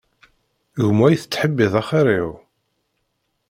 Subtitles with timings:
[0.87, 2.29] Gma i tettḥibbiḍ axir-iw?